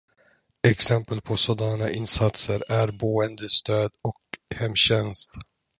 [0.63, 4.21] Exempel på sådana insatser är boendestöd och
[4.55, 5.29] hemtjänst.